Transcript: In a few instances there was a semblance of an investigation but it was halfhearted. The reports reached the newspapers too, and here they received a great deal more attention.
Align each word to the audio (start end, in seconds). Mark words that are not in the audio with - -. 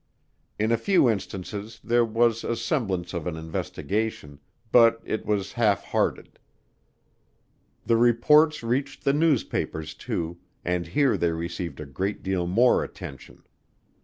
In 0.57 0.71
a 0.71 0.77
few 0.81 1.07
instances 1.07 1.79
there 1.83 2.03
was 2.03 2.43
a 2.43 2.55
semblance 2.55 3.13
of 3.13 3.27
an 3.27 3.37
investigation 3.37 4.39
but 4.71 4.99
it 5.05 5.27
was 5.27 5.53
halfhearted. 5.53 6.39
The 7.85 7.97
reports 7.97 8.63
reached 8.63 9.03
the 9.03 9.13
newspapers 9.13 9.93
too, 9.93 10.39
and 10.65 10.87
here 10.87 11.17
they 11.17 11.29
received 11.33 11.79
a 11.79 11.85
great 11.85 12.23
deal 12.23 12.47
more 12.47 12.83
attention. 12.83 13.43